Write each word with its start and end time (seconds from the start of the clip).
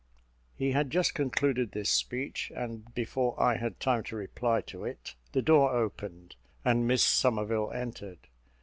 He 0.55 0.71
had 0.71 0.89
just 0.89 1.13
concluded 1.13 1.73
this 1.73 1.91
speech, 1.91 2.51
and 2.55 2.91
before 2.95 3.39
I 3.39 3.57
had 3.57 3.79
time 3.79 4.01
to 4.05 4.15
reply 4.15 4.61
to 4.61 4.83
it, 4.83 5.13
the 5.33 5.43
door 5.43 5.73
opened, 5.75 6.35
and 6.65 6.87
Miss 6.87 7.03
Somerville 7.03 7.71
entered. 7.71 8.27